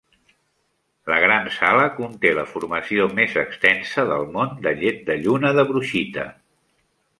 [1.11, 5.69] La Gran Sala conté la formació més extensa del món de llet de lluna de
[5.73, 6.29] brushita.